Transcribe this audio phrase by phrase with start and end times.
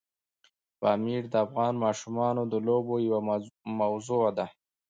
[0.79, 3.19] پامیر د افغان ماشومانو د لوبو یوه
[3.79, 4.45] موضوع ده.